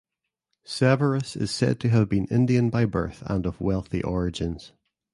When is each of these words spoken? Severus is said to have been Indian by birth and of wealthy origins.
Severus 0.65 1.35
is 1.35 1.51
said 1.51 1.79
to 1.81 1.89
have 1.89 2.09
been 2.09 2.25
Indian 2.31 2.71
by 2.71 2.85
birth 2.85 3.21
and 3.27 3.45
of 3.45 3.61
wealthy 3.61 4.01
origins. 4.01 4.71